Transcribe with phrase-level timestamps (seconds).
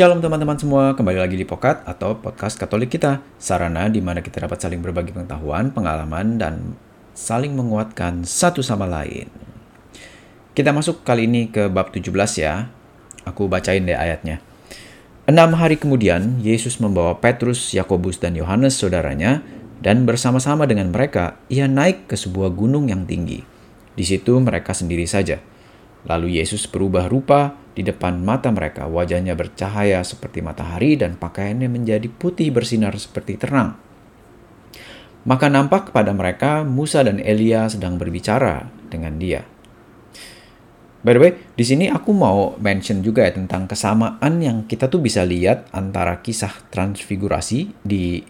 [0.00, 4.40] Shalom teman-teman semua, kembali lagi di Pokat atau Podcast Katolik kita, sarana di mana kita
[4.40, 6.72] dapat saling berbagi pengetahuan, pengalaman, dan
[7.12, 9.28] saling menguatkan satu sama lain.
[10.56, 12.72] Kita masuk kali ini ke bab 17 ya.
[13.28, 14.40] Aku bacain deh ayatnya.
[15.28, 19.44] Enam hari kemudian, Yesus membawa Petrus, Yakobus, dan Yohanes saudaranya,
[19.84, 23.44] dan bersama-sama dengan mereka, ia naik ke sebuah gunung yang tinggi.
[23.92, 25.44] Di situ mereka sendiri saja.
[26.08, 28.84] Lalu Yesus berubah rupa di depan mata mereka.
[28.84, 33.80] Wajahnya bercahaya seperti matahari dan pakaiannya menjadi putih bersinar seperti terang.
[35.24, 39.48] Maka nampak kepada mereka Musa dan Elia sedang berbicara dengan dia.
[41.00, 45.00] By the way, di sini aku mau mention juga ya tentang kesamaan yang kita tuh
[45.00, 48.20] bisa lihat antara kisah transfigurasi di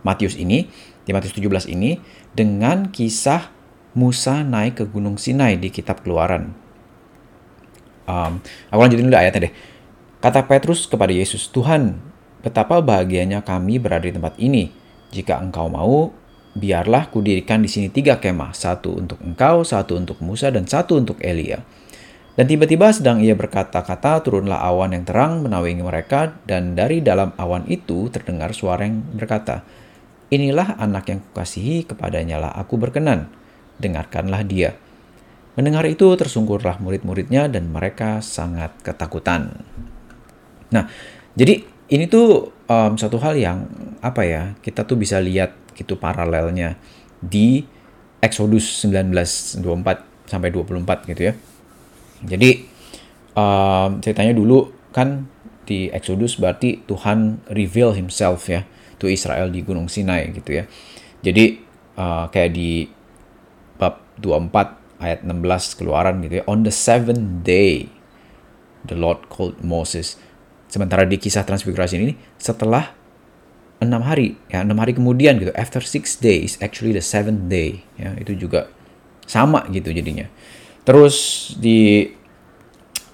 [0.00, 0.64] Matius ini,
[1.04, 2.00] di Matius 17 ini,
[2.32, 3.52] dengan kisah
[3.92, 6.65] Musa naik ke Gunung Sinai di kitab Keluaran
[8.06, 8.38] Um,
[8.70, 9.54] aku lanjutin dulu ayatnya deh.
[10.22, 11.98] Kata Petrus kepada Yesus, Tuhan,
[12.40, 14.72] betapa bahagianya kami berada di tempat ini.
[15.12, 16.10] Jika engkau mau,
[16.56, 21.20] biarlah kudirikan di sini tiga kemah, satu untuk engkau, satu untuk Musa, dan satu untuk
[21.20, 21.60] Elia.
[22.36, 27.64] Dan tiba-tiba sedang ia berkata-kata, turunlah awan yang terang menaungi mereka, dan dari dalam awan
[27.68, 29.64] itu terdengar suara yang berkata,
[30.26, 33.30] Inilah anak yang kukasihi, kepadanya lah aku berkenan.
[33.78, 34.74] Dengarkanlah dia.
[35.56, 39.56] Mendengar itu tersungkurlah murid-muridnya dan mereka sangat ketakutan.
[40.68, 40.84] Nah,
[41.32, 43.64] jadi ini tuh um, satu hal yang
[44.04, 46.76] apa ya kita tuh bisa lihat gitu paralelnya
[47.24, 47.64] di
[48.20, 51.34] Exodus 1924 sampai 24 gitu ya.
[52.26, 52.50] Jadi
[53.32, 55.24] um, ceritanya dulu kan
[55.66, 58.64] di Exodus berarti Tuhan reveal himself ya
[58.96, 60.64] to Israel di Gunung Sinai gitu ya.
[61.20, 61.60] Jadi
[61.96, 62.88] uh, kayak di
[63.76, 66.44] bab 24 ayat 16 keluaran gitu ya.
[66.48, 67.88] On the seventh day,
[68.86, 70.16] the Lord called Moses.
[70.66, 72.92] Sementara di kisah transfigurasi ini, setelah
[73.78, 78.16] enam hari, ya enam hari kemudian gitu, after six days, actually the seventh day, ya
[78.16, 78.72] itu juga
[79.28, 80.26] sama gitu jadinya.
[80.86, 82.08] Terus di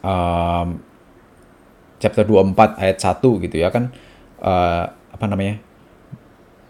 [0.05, 0.81] um,
[1.99, 3.91] chapter 24 ayat 1 gitu ya kan,
[4.41, 5.61] uh, apa namanya,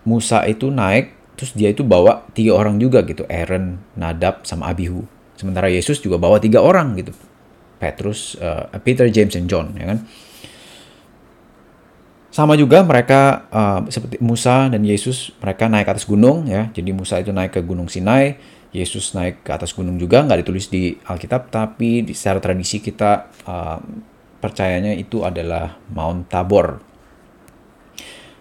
[0.03, 5.04] Musa itu naik terus dia itu bawa tiga orang juga gitu Aaron Nadab sama Abihu.
[5.37, 7.12] Sementara Yesus juga bawa tiga orang gitu.
[7.82, 9.98] Petrus uh, Peter James and John ya kan?
[12.32, 16.72] Sama juga mereka uh, seperti Musa dan Yesus mereka naik atas gunung ya.
[16.72, 18.38] Jadi Musa itu naik ke gunung Sinai
[18.72, 20.25] Yesus naik ke atas gunung juga.
[20.25, 23.78] Nggak ditulis di Alkitab tapi secara tradisi kita uh,
[24.41, 26.81] percayanya itu adalah Mount Tabor.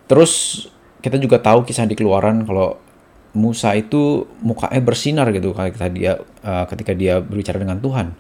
[0.07, 0.65] Terus
[1.01, 2.77] kita juga tahu kisah di keluaran kalau
[3.31, 8.13] Musa itu mukanya bersinar gitu ketika dia uh, ketika dia berbicara dengan Tuhan.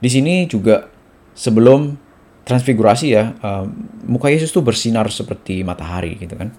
[0.00, 0.88] Di sini juga
[1.32, 1.96] sebelum
[2.44, 3.64] transfigurasi ya, uh,
[4.04, 6.52] muka Yesus tuh bersinar seperti matahari gitu kan.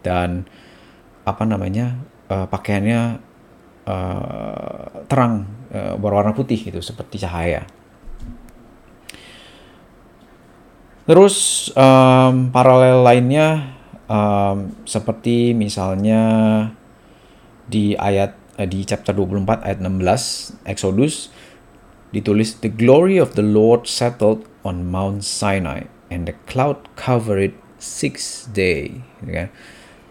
[0.00, 0.48] Dan
[1.28, 1.96] apa namanya?
[2.32, 3.20] Uh, pakaiannya
[3.84, 7.68] uh, terang uh, berwarna putih gitu seperti cahaya.
[11.04, 13.76] Terus um, paralel lainnya
[14.12, 16.20] um, seperti misalnya
[17.64, 21.32] di ayat uh, di chapter 24 ayat 16 Exodus
[22.12, 28.44] ditulis the glory of the Lord settled on Mount Sinai and the cloud covered six
[28.52, 29.00] day.
[29.24, 29.48] Gitu kan.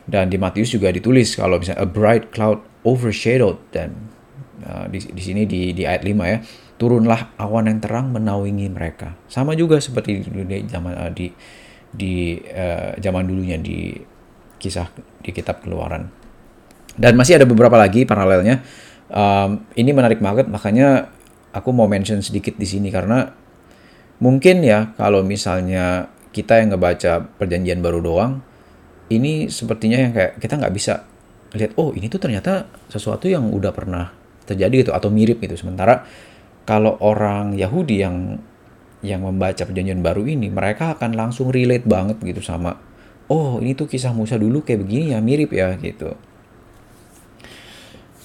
[0.10, 4.12] dan di Matius juga ditulis kalau misalnya a bright cloud overshadowed dan
[4.66, 6.38] uh, di, di sini di, di ayat 5 ya
[6.82, 9.14] turunlah awan yang terang menaungi mereka.
[9.30, 11.30] Sama juga seperti di zaman uh, di
[11.92, 13.94] di uh, zaman dulunya di
[14.58, 14.88] kisah
[15.22, 16.22] di kitab keluaran
[17.00, 18.64] dan masih ada beberapa lagi paralelnya.
[19.12, 21.12] Um, ini menarik banget, makanya
[21.52, 23.28] aku mau mention sedikit di sini karena
[24.24, 28.40] mungkin ya kalau misalnya kita yang ngebaca perjanjian baru doang,
[29.12, 31.04] ini sepertinya yang kayak kita nggak bisa
[31.52, 34.16] lihat, oh ini tuh ternyata sesuatu yang udah pernah
[34.48, 35.60] terjadi gitu atau mirip gitu.
[35.60, 36.08] Sementara
[36.64, 38.40] kalau orang Yahudi yang
[39.02, 42.78] yang membaca perjanjian baru ini, mereka akan langsung relate banget gitu sama,
[43.30, 46.14] oh ini tuh kisah Musa dulu kayak begini ya mirip ya gitu.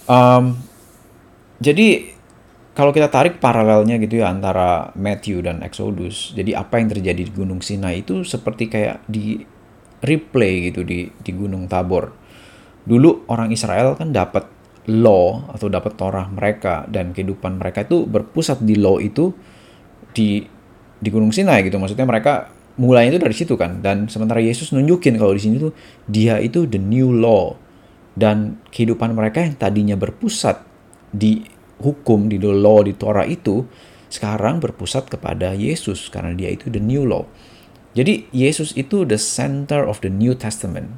[0.07, 0.61] Um,
[1.59, 2.15] jadi
[2.77, 7.33] kalau kita tarik paralelnya gitu ya antara Matthew dan Exodus, jadi apa yang terjadi di
[7.33, 9.41] Gunung Sinai itu seperti kayak di
[10.05, 12.13] replay gitu di di Gunung Tabor.
[12.85, 14.45] Dulu orang Israel kan dapat
[14.87, 19.35] law atau dapat Torah mereka dan kehidupan mereka itu berpusat di law itu
[20.15, 20.45] di
[21.07, 21.79] di Gunung Sinai gitu.
[21.79, 22.51] Maksudnya mereka
[22.83, 23.79] mulainya itu dari situ kan.
[23.79, 25.71] Dan sementara Yesus nunjukin kalau di sini tuh
[26.11, 27.55] dia itu the new law
[28.19, 30.67] dan kehidupan mereka yang tadinya berpusat
[31.15, 31.47] di
[31.79, 33.63] hukum di the law di Torah itu
[34.11, 37.23] sekarang berpusat kepada Yesus karena dia itu the new law
[37.97, 40.93] Jadi Yesus itu the center of the New Testament.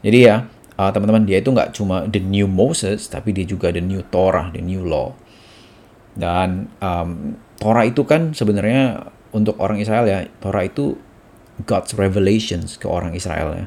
[0.00, 0.48] Jadi ya,
[0.80, 4.48] uh, teman-teman dia itu nggak cuma the new Moses, tapi dia juga the new Torah,
[4.56, 5.12] the new law.
[6.16, 10.98] Dan um, Torah itu kan sebenarnya untuk orang Israel ya, Torah itu
[11.66, 13.66] God's revelations ke orang Israel ya.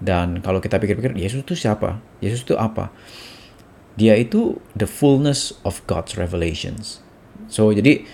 [0.00, 2.00] Dan kalau kita pikir-pikir, Yesus itu siapa?
[2.24, 2.88] Yesus itu apa?
[4.00, 7.04] Dia itu the fullness of God's revelations.
[7.52, 8.06] So jadi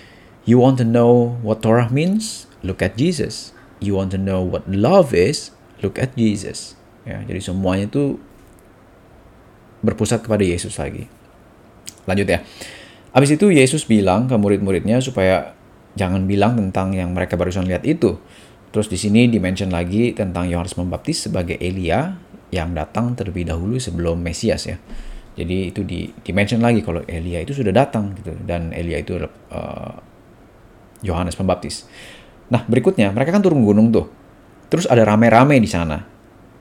[0.49, 2.51] you want to know what Torah means?
[2.67, 3.55] Look at Jesus.
[3.79, 5.55] You want to know what love is?
[5.85, 6.75] Look at Jesus.
[7.07, 8.19] Ya, jadi semuanya itu
[9.85, 11.07] berpusat kepada Yesus lagi.
[12.09, 12.43] Lanjut ya.
[13.17, 15.57] Habis itu Yesus bilang ke murid-muridnya supaya
[15.97, 18.21] jangan bilang tentang yang mereka barusan lihat itu.
[18.77, 22.13] Terus di sini dimention lagi tentang Yohanes Pembaptis sebagai Elia
[22.53, 24.77] yang datang terlebih dahulu sebelum Mesias ya.
[25.33, 29.97] Jadi itu di dimention lagi kalau Elia itu sudah datang gitu dan Elia itu uh,
[31.01, 31.89] Yohanes Pembaptis.
[32.53, 34.13] Nah, berikutnya mereka kan turun gunung tuh.
[34.69, 36.05] Terus ada rame-rame di sana.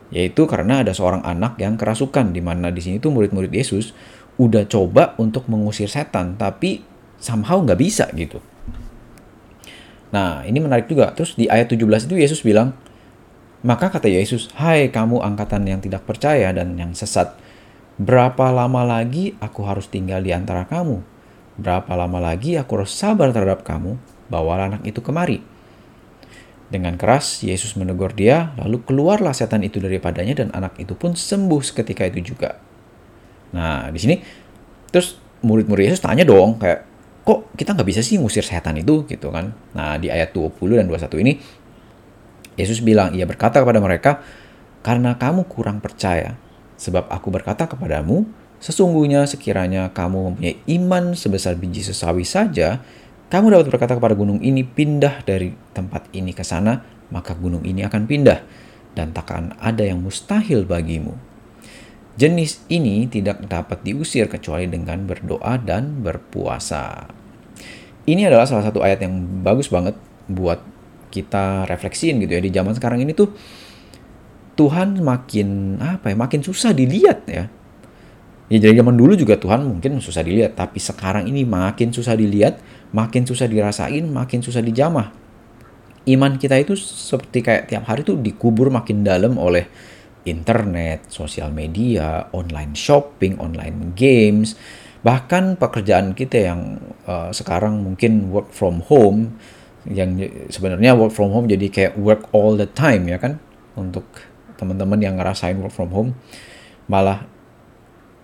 [0.08, 3.92] Yaitu karena ada seorang anak yang kerasukan di mana di sini tuh murid-murid Yesus
[4.36, 6.84] udah coba untuk mengusir setan tapi
[7.22, 8.44] somehow nggak bisa gitu.
[10.12, 11.12] Nah, ini menarik juga.
[11.12, 12.72] Terus di ayat 17 itu Yesus bilang,
[13.66, 17.36] maka kata Yesus, Hai kamu angkatan yang tidak percaya dan yang sesat,
[17.96, 21.00] Berapa lama lagi aku harus tinggal di antara kamu?
[21.56, 23.96] Berapa lama lagi aku harus sabar terhadap kamu?
[24.28, 25.40] Bawa anak itu kemari.
[26.68, 31.64] Dengan keras, Yesus menegur dia, lalu keluarlah setan itu daripadanya dan anak itu pun sembuh
[31.64, 32.60] seketika itu juga.
[33.56, 34.16] Nah, di sini,
[34.92, 36.84] terus murid-murid Yesus tanya dong, kayak,
[37.24, 39.56] kok kita nggak bisa sih ngusir setan itu gitu kan.
[39.72, 41.40] Nah, di ayat 20 dan 21 ini,
[42.60, 44.20] Yesus bilang, ia berkata kepada mereka,
[44.84, 46.36] karena kamu kurang percaya,
[46.76, 48.28] Sebab aku berkata kepadamu,
[48.60, 52.84] sesungguhnya sekiranya kamu mempunyai iman sebesar biji sesawi saja,
[53.32, 57.88] kamu dapat berkata kepada gunung ini, pindah dari tempat ini ke sana, maka gunung ini
[57.88, 58.40] akan pindah,
[58.94, 61.16] dan takkan ada yang mustahil bagimu.
[62.16, 67.12] Jenis ini tidak dapat diusir kecuali dengan berdoa dan berpuasa.
[68.08, 70.00] Ini adalah salah satu ayat yang bagus banget
[70.32, 70.64] buat
[71.12, 72.42] kita refleksiin gitu ya.
[72.42, 73.36] Di zaman sekarang ini tuh
[74.56, 77.52] Tuhan makin apa ya makin susah dilihat ya.
[78.48, 82.62] Ya jadi zaman dulu juga Tuhan mungkin susah dilihat tapi sekarang ini makin susah dilihat
[82.94, 85.12] makin susah dirasain makin susah dijamah.
[86.06, 89.68] Iman kita itu seperti kayak tiap hari tuh dikubur makin dalam oleh
[90.26, 94.58] internet, sosial media, online shopping, online games,
[95.06, 99.38] bahkan pekerjaan kita yang uh, sekarang mungkin work from home,
[99.86, 100.18] yang
[100.50, 103.38] sebenarnya work from home jadi kayak work all the time ya kan
[103.78, 104.06] untuk
[104.58, 106.18] teman-teman yang ngerasain work from home
[106.90, 107.30] malah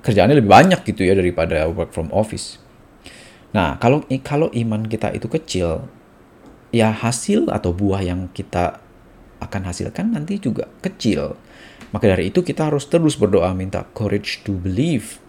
[0.01, 2.57] kerjaannya lebih banyak gitu ya daripada work from office.
[3.53, 5.85] Nah, kalau kalau iman kita itu kecil,
[6.73, 8.81] ya hasil atau buah yang kita
[9.43, 11.37] akan hasilkan nanti juga kecil.
[11.91, 15.19] Maka dari itu kita harus terus berdoa minta courage to believe.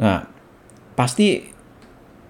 [0.00, 0.24] Nah,
[0.96, 1.44] pasti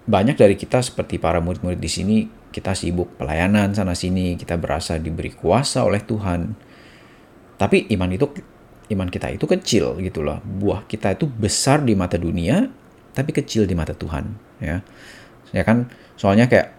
[0.09, 2.17] banyak dari kita seperti para murid-murid di sini
[2.49, 6.57] kita sibuk pelayanan sana sini, kita berasa diberi kuasa oleh Tuhan
[7.59, 8.25] tapi iman itu
[8.95, 10.39] iman kita itu kecil gitu loh.
[10.39, 12.71] Buah kita itu besar di mata dunia
[13.11, 14.31] tapi kecil di mata Tuhan
[14.63, 14.79] ya.
[15.51, 15.91] Ya kan?
[16.15, 16.78] Soalnya kayak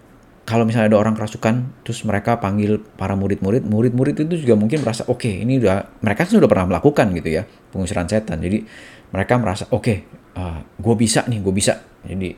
[0.51, 5.07] kalau misalnya ada orang kerasukan terus mereka panggil para murid-murid, murid-murid itu juga mungkin merasa
[5.07, 8.43] oke, okay, ini udah mereka kan sudah pernah melakukan gitu ya, pengusiran setan.
[8.43, 8.67] Jadi
[9.15, 9.97] mereka merasa oke, okay,
[10.35, 11.79] uh, gue bisa nih, gue bisa.
[12.03, 12.35] Jadi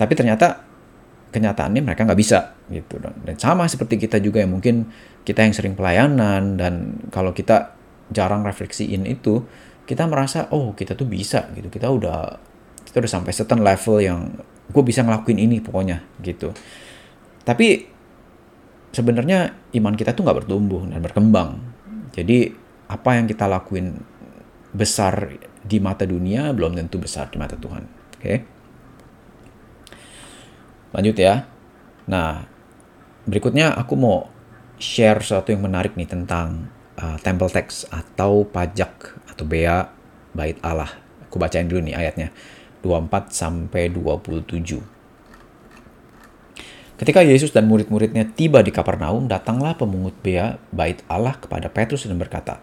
[0.00, 0.72] tapi ternyata
[1.32, 4.84] kenyataannya mereka nggak bisa gitu dan sama seperti kita juga yang mungkin
[5.24, 7.72] kita yang sering pelayanan dan kalau kita
[8.12, 9.40] jarang refleksiin itu
[9.88, 12.36] kita merasa oh kita tuh bisa gitu kita udah
[12.84, 14.28] kita udah sampai certain level yang
[14.68, 16.52] gue bisa ngelakuin ini pokoknya gitu
[17.42, 17.88] tapi
[18.92, 21.50] sebenarnya iman kita tuh nggak bertumbuh dan berkembang
[22.12, 22.52] jadi
[22.92, 23.98] apa yang kita lakuin
[24.72, 25.32] besar
[25.62, 28.38] di mata dunia belum tentu besar di mata Tuhan oke okay?
[30.92, 31.48] Lanjut ya.
[32.06, 32.44] Nah,
[33.24, 34.28] berikutnya aku mau
[34.76, 36.68] share sesuatu yang menarik nih tentang
[37.00, 39.88] uh, temple tax atau pajak atau bea
[40.36, 40.92] bait Allah.
[41.26, 42.28] Aku bacain dulu nih ayatnya.
[42.84, 44.91] 24 sampai 27.
[47.02, 52.14] Ketika Yesus dan murid-muridnya tiba di Kapernaum, datanglah pemungut bea bait Allah kepada Petrus dan
[52.14, 52.62] berkata,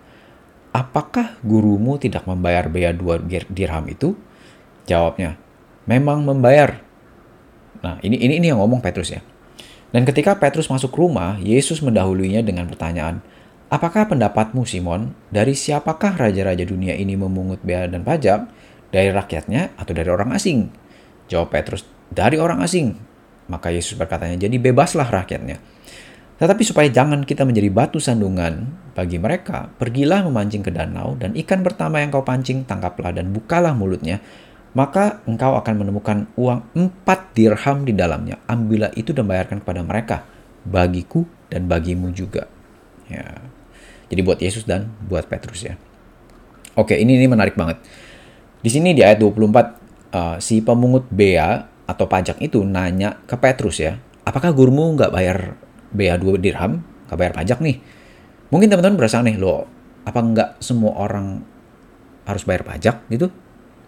[0.71, 3.19] Apakah gurumu tidak membayar bea dua
[3.51, 4.15] dirham itu?
[4.87, 5.35] Jawabnya,
[5.83, 6.79] memang membayar.
[7.83, 9.19] Nah, ini ini ini yang ngomong Petrus ya.
[9.91, 13.19] Dan ketika Petrus masuk rumah, Yesus mendahuluinya dengan pertanyaan,
[13.67, 18.47] Apakah pendapatmu Simon, dari siapakah raja-raja dunia ini memungut bea dan pajak?
[18.87, 20.71] Dari rakyatnya atau dari orang asing?
[21.27, 23.09] Jawab Petrus, dari orang asing.
[23.49, 25.57] Maka Yesus berkatanya, jadi bebaslah rakyatnya.
[26.39, 31.59] Tetapi supaya jangan kita menjadi batu sandungan bagi mereka, pergilah memancing ke danau dan ikan
[31.59, 34.23] pertama yang kau pancing tangkaplah dan bukalah mulutnya.
[34.71, 38.39] Maka engkau akan menemukan uang empat dirham di dalamnya.
[38.47, 40.23] Ambillah itu dan bayarkan kepada mereka,
[40.63, 42.47] bagiku dan bagimu juga.
[43.11, 43.43] Ya.
[44.07, 45.75] Jadi buat Yesus dan buat Petrus ya.
[46.77, 47.81] Oke, ini ini menarik banget.
[48.63, 53.81] Di sini di ayat 24 uh, si pemungut bea atau pajak itu nanya ke Petrus
[53.81, 55.57] ya, apakah gurumu nggak bayar
[55.89, 57.81] bea 2 dirham, nggak bayar pajak nih?
[58.53, 59.65] Mungkin teman-teman berasa aneh loh,
[60.05, 61.41] apa nggak semua orang
[62.29, 63.33] harus bayar pajak gitu?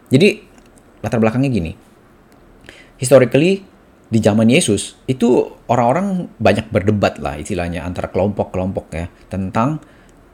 [0.10, 0.42] Jadi
[1.06, 1.72] latar belakangnya gini,
[2.98, 3.66] historically
[4.12, 9.80] di zaman Yesus itu orang-orang banyak berdebat lah istilahnya antara kelompok-kelompok ya tentang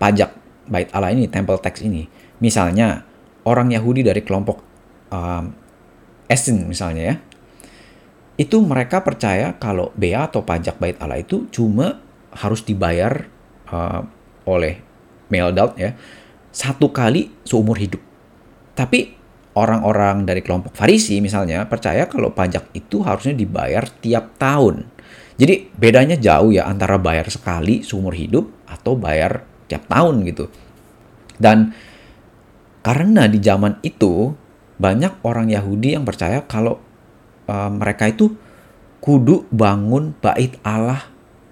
[0.01, 0.33] pajak
[0.67, 2.09] bait Allah ini, temple tax ini.
[2.41, 3.05] Misalnya
[3.47, 4.59] orang Yahudi dari kelompok
[5.13, 5.53] um,
[6.27, 7.15] Essen misalnya ya,
[8.37, 11.97] itu mereka percaya kalau bea atau pajak bait Allah itu cuma
[12.29, 13.25] harus dibayar
[13.73, 14.05] uh,
[14.45, 14.79] oleh
[15.27, 15.91] adult ya
[16.53, 18.01] satu kali seumur hidup.
[18.77, 19.13] Tapi
[19.57, 24.85] orang-orang dari kelompok Farisi misalnya percaya kalau pajak itu harusnya dibayar tiap tahun.
[25.37, 30.49] Jadi bedanya jauh ya antara bayar sekali seumur hidup atau bayar tiap tahun gitu.
[31.37, 31.73] Dan
[32.81, 34.33] karena di zaman itu
[34.77, 36.81] banyak orang Yahudi yang percaya kalau
[37.47, 38.35] uh, mereka itu
[39.01, 41.07] kudu bangun bait Allah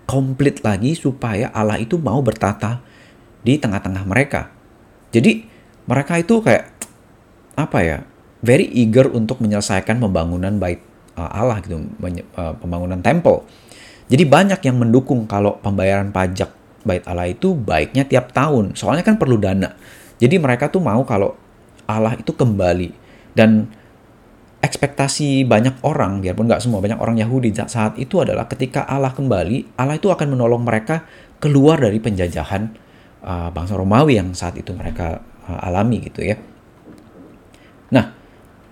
[0.05, 2.83] komplit lagi supaya Allah itu mau bertata
[3.41, 4.53] di tengah-tengah mereka.
[5.09, 5.47] Jadi
[5.89, 6.69] mereka itu kayak
[7.55, 7.97] apa ya,
[8.43, 10.83] very eager untuk menyelesaikan pembangunan bait
[11.17, 11.81] uh, Allah gitu,
[12.37, 13.47] uh, pembangunan temple.
[14.05, 16.53] Jadi banyak yang mendukung kalau pembayaran pajak
[16.85, 18.77] bait Allah itu baiknya tiap tahun.
[18.77, 19.73] Soalnya kan perlu dana.
[20.21, 21.33] Jadi mereka tuh mau kalau
[21.89, 22.93] Allah itu kembali
[23.33, 23.69] dan
[24.65, 29.77] ekspektasi banyak orang, biarpun nggak semua, banyak orang Yahudi saat itu adalah ketika Allah kembali,
[29.77, 31.05] Allah itu akan menolong mereka
[31.37, 32.73] keluar dari penjajahan
[33.21, 36.41] uh, bangsa Romawi yang saat itu mereka uh, alami gitu ya.
[37.93, 38.09] Nah,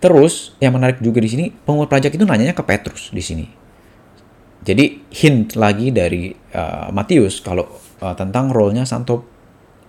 [0.02, 3.46] terus yang menarik juga di sini, pengut pajak itu nanyanya ke Petrus di sini.
[4.64, 7.68] Jadi hint lagi dari uh, Matius kalau
[8.02, 9.28] uh, tentang role-nya Santo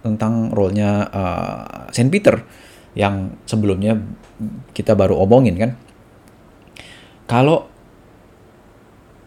[0.02, 2.36] tentang role-nya uh, Saint Peter
[2.92, 3.96] yang sebelumnya
[4.74, 5.70] kita baru omongin kan
[7.24, 7.68] kalau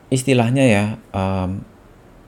[0.07, 1.61] istilahnya ya um,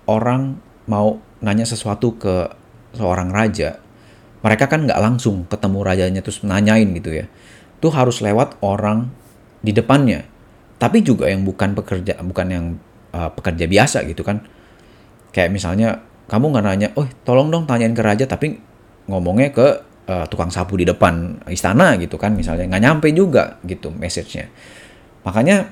[0.09, 0.59] orang
[0.89, 2.49] mau nanya sesuatu ke
[2.97, 3.77] seorang raja,
[4.41, 7.25] mereka kan nggak langsung ketemu rajanya terus nanyain gitu ya.
[7.79, 9.13] Itu harus lewat orang
[9.61, 10.25] di depannya.
[10.79, 12.65] Tapi juga yang bukan pekerja, bukan yang
[13.13, 14.41] uh, pekerja biasa gitu kan.
[15.29, 18.57] Kayak misalnya kamu nggak nanya, oh tolong dong tanyain ke raja, tapi
[19.05, 19.67] ngomongnya ke
[20.09, 24.49] uh, tukang sapu di depan istana gitu kan misalnya nggak nyampe juga gitu message-nya
[25.27, 25.71] Makanya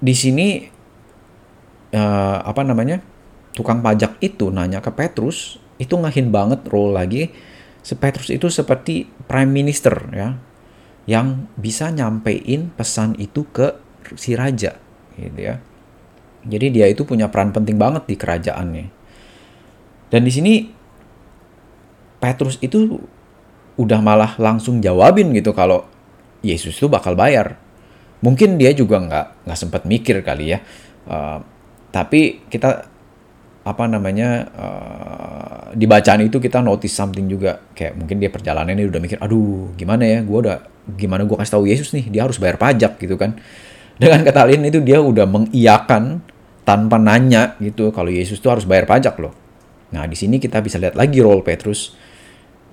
[0.00, 0.46] di sini
[1.94, 3.14] uh, apa namanya?
[3.54, 7.30] tukang pajak itu nanya ke Petrus, itu ngahin banget role lagi.
[7.86, 10.34] Si Petrus itu seperti prime minister ya,
[11.06, 13.78] yang bisa nyampein pesan itu ke
[14.18, 14.74] si raja,
[15.14, 15.62] gitu ya.
[16.44, 18.86] Jadi dia itu punya peran penting banget di kerajaannya.
[20.12, 20.54] Dan di sini
[22.20, 23.00] Petrus itu
[23.78, 25.86] udah malah langsung jawabin gitu kalau
[26.44, 27.58] Yesus itu bakal bayar
[28.24, 30.58] mungkin dia juga nggak nggak sempat mikir kali ya.
[31.04, 31.44] Uh,
[31.92, 32.88] tapi kita
[33.64, 37.60] apa namanya uh, di bacaan itu kita notice something juga.
[37.76, 40.56] Kayak mungkin dia perjalanan ini udah mikir aduh gimana ya gue udah
[40.96, 43.36] gimana gue kasih tahu Yesus nih dia harus bayar pajak gitu kan.
[44.00, 46.24] Dengan kata lain itu dia udah mengiyakan
[46.64, 49.36] tanpa nanya gitu kalau Yesus tuh harus bayar pajak loh.
[49.92, 51.94] Nah di sini kita bisa lihat lagi role Petrus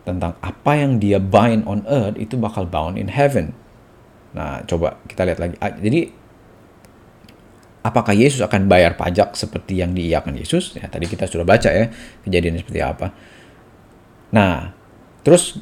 [0.02, 3.54] tentang apa yang dia bind on earth itu bakal bound in heaven
[4.32, 5.56] Nah, coba kita lihat lagi.
[5.60, 6.02] Jadi,
[7.84, 10.78] apakah Yesus akan bayar pajak seperti yang diiyakan Yesus?
[10.78, 11.92] Ya, tadi kita sudah baca ya
[12.24, 13.12] kejadian seperti apa.
[14.32, 14.72] Nah,
[15.26, 15.60] terus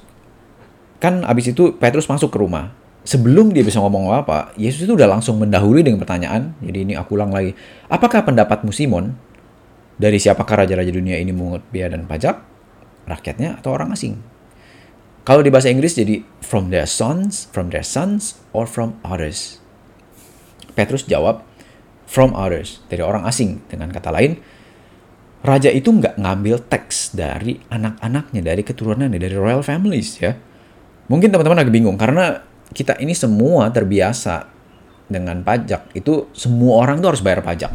[1.01, 2.75] kan abis itu Petrus masuk ke rumah.
[3.07, 6.53] Sebelum dia bisa ngomong apa, Yesus itu udah langsung mendahului dengan pertanyaan.
[6.61, 7.57] Jadi ini aku ulang lagi.
[7.89, 9.17] Apakah pendapatmu Simon?
[9.99, 12.39] Dari siapakah raja-raja dunia ini mengut biaya dan pajak?
[13.09, 14.15] Rakyatnya atau orang asing?
[15.27, 19.61] Kalau di bahasa Inggris jadi from their sons, from their sons, or from others.
[20.73, 21.43] Petrus jawab
[22.09, 23.61] from others, dari orang asing.
[23.69, 24.39] Dengan kata lain,
[25.45, 30.33] raja itu nggak ngambil teks dari anak-anaknya, dari keturunannya, dari royal families ya.
[31.09, 34.45] Mungkin teman-teman agak bingung karena kita ini semua terbiasa
[35.09, 35.93] dengan pajak.
[35.97, 37.73] Itu semua orang tuh harus bayar pajak.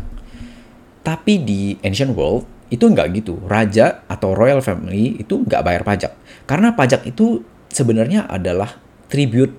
[1.05, 3.39] Tapi di ancient world itu nggak gitu.
[3.47, 6.13] Raja atau royal family itu nggak bayar pajak.
[6.51, 8.75] Karena pajak itu sebenarnya adalah
[9.07, 9.55] tribute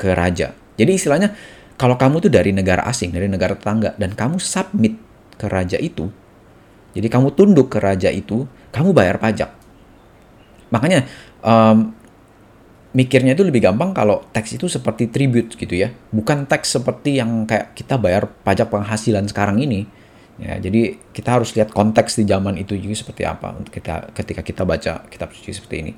[0.00, 0.56] ke raja.
[0.80, 1.36] Jadi istilahnya
[1.76, 4.96] kalau kamu tuh dari negara asing, dari negara tetangga dan kamu submit
[5.36, 6.08] ke raja itu,
[6.94, 9.50] Jadi kamu tunduk ke raja itu, kamu bayar pajak.
[10.70, 11.02] Makanya
[11.42, 11.90] um,
[12.94, 15.90] mikirnya itu lebih gampang kalau teks itu seperti tribute gitu ya.
[16.14, 19.90] Bukan teks seperti yang kayak kita bayar pajak penghasilan sekarang ini.
[20.34, 24.42] Ya, jadi kita harus lihat konteks di zaman itu juga seperti apa untuk kita ketika
[24.42, 25.92] kita baca kitab suci seperti ini.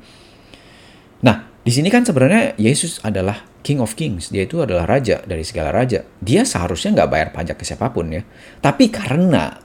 [1.24, 4.28] Nah, di sini kan sebenarnya Yesus adalah King of Kings.
[4.28, 6.04] Dia itu adalah raja dari segala raja.
[6.20, 8.22] Dia seharusnya nggak bayar pajak ke siapa pun ya.
[8.60, 9.56] Tapi karena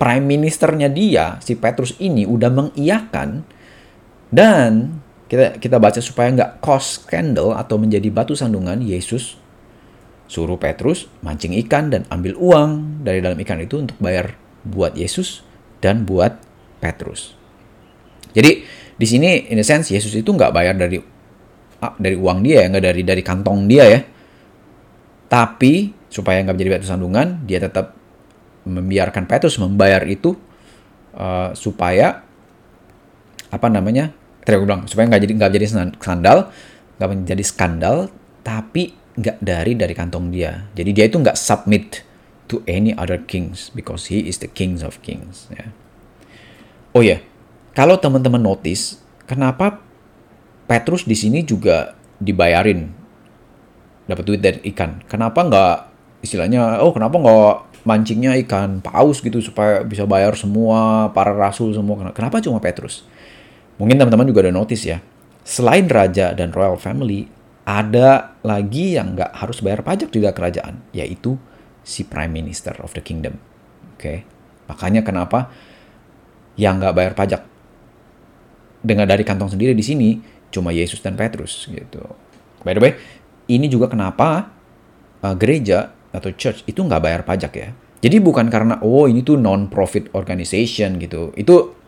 [0.00, 3.44] prime ministernya dia, si Petrus ini udah mengiyakan
[4.32, 9.41] dan kita kita baca supaya nggak cause scandal atau menjadi batu sandungan Yesus
[10.32, 14.32] suruh Petrus mancing ikan dan ambil uang dari dalam ikan itu untuk bayar
[14.64, 15.44] buat Yesus
[15.84, 16.40] dan buat
[16.80, 17.36] Petrus.
[18.32, 18.64] Jadi
[18.96, 20.96] di sini in a sense Yesus itu nggak bayar dari
[22.00, 24.00] dari uang dia ya, nggak dari dari kantong dia ya.
[25.28, 27.92] Tapi supaya nggak menjadi batu sandungan, dia tetap
[28.64, 30.32] membiarkan Petrus membayar itu
[31.12, 32.24] uh, supaya
[33.52, 34.16] apa namanya?
[34.42, 35.66] Tadi bilang supaya nggak jadi nggak jadi
[36.00, 36.38] skandal,
[36.96, 37.96] nggak menjadi skandal,
[38.40, 40.68] tapi nggak dari dari kantong dia.
[40.72, 42.04] Jadi dia itu nggak submit
[42.48, 45.48] to any other kings because he is the kings of kings.
[45.52, 45.72] Ya.
[46.92, 47.20] Oh ya, yeah.
[47.72, 49.80] kalau teman-teman notice, kenapa
[50.68, 52.92] Petrus di sini juga dibayarin
[54.04, 55.00] dapat duit dari ikan?
[55.08, 55.76] Kenapa nggak
[56.20, 56.84] istilahnya?
[56.84, 57.56] Oh, kenapa nggak
[57.88, 62.12] mancingnya ikan paus gitu supaya bisa bayar semua para rasul semua?
[62.12, 63.08] Kenapa cuma Petrus?
[63.80, 65.00] Mungkin teman-teman juga udah notice ya.
[65.42, 67.26] Selain raja dan royal family,
[67.62, 71.38] ada lagi yang nggak harus bayar pajak juga kerajaan, yaitu
[71.86, 73.38] si Prime Minister of the Kingdom.
[73.94, 74.18] Oke, okay?
[74.66, 75.50] makanya kenapa
[76.58, 77.42] yang nggak bayar pajak
[78.82, 80.18] dengan dari kantong sendiri di sini
[80.52, 82.02] cuma Yesus dan Petrus gitu.
[82.66, 82.92] By the way,
[83.48, 84.50] ini juga kenapa
[85.22, 87.70] uh, gereja atau church itu nggak bayar pajak ya.
[88.02, 91.30] Jadi bukan karena oh ini tuh non-profit organization gitu.
[91.38, 91.78] Itu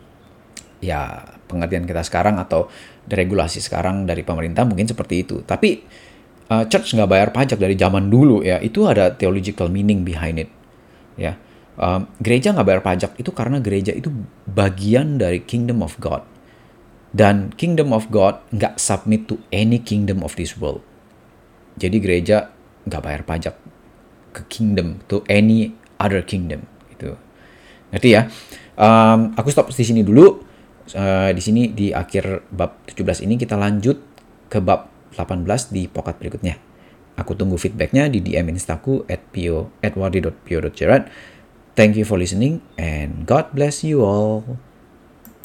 [0.79, 2.71] ya pengertian kita sekarang atau
[3.05, 5.45] regulasi sekarang dari pemerintah mungkin seperti itu.
[5.45, 5.85] Tapi
[6.49, 10.49] uh, church nggak bayar pajak dari zaman dulu ya, itu ada theological meaning behind it.
[11.15, 11.39] Ya,
[11.79, 14.11] um, gereja nggak bayar pajak itu karena gereja itu
[14.49, 16.25] bagian dari kingdom of God.
[17.15, 20.83] Dan kingdom of God nggak submit to any kingdom of this world.
[21.79, 22.51] Jadi gereja
[22.83, 23.55] nggak bayar pajak
[24.35, 27.15] ke kingdom to any other kingdom gitu.
[27.95, 28.27] Ngerti ya?
[28.75, 30.43] Um, aku stop di sini dulu
[30.93, 33.97] uh, di sini di akhir bab 17 ini kita lanjut
[34.51, 36.61] ke bab 18 di pokat berikutnya.
[37.15, 39.95] Aku tunggu feedbacknya di DM instaku at pio, at
[41.75, 44.59] Thank you for listening and God bless you all.